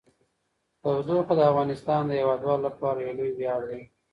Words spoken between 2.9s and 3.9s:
یو لوی ویاړ دی.